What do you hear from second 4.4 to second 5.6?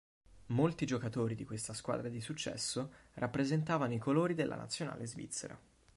nazionale svizzera.